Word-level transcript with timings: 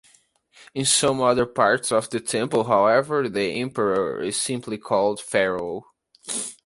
In 0.73 0.85
some 0.85 1.21
other 1.21 1.45
parts 1.45 1.91
of 1.91 2.09
the 2.09 2.19
temple, 2.19 2.63
however, 2.63 3.29
the 3.29 3.51
emperor 3.61 4.19
is 4.23 4.35
simply 4.35 4.79
called 4.79 5.21
"Pharaoh". 5.21 5.91